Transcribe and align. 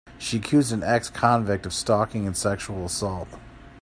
She 0.17 0.37
accused 0.37 0.71
an 0.71 0.81
ex-convict 0.81 1.67
of 1.67 1.75
stalking 1.75 2.25
and 2.25 2.35
sexual 2.35 2.85
assault. 2.87 3.27